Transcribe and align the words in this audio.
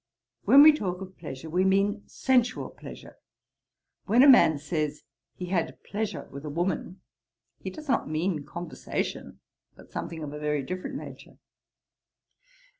'When 0.45 0.63
we 0.63 0.71
talk 0.71 0.99
of 1.01 1.15
pleasure, 1.19 1.47
we 1.47 1.63
mean 1.63 2.01
sensual 2.07 2.71
pleasure. 2.71 3.17
When 4.07 4.23
a 4.23 4.27
man 4.27 4.57
says, 4.57 5.03
he 5.35 5.45
had 5.45 5.77
pleasure 5.83 6.27
with 6.31 6.43
a 6.43 6.49
woman, 6.49 7.01
he 7.59 7.69
does 7.69 7.87
not 7.87 8.09
mean 8.09 8.43
conversation, 8.43 9.41
but 9.75 9.91
something 9.91 10.23
of 10.23 10.33
a 10.33 10.39
very 10.39 10.63
different 10.63 10.95
nature. 10.95 11.37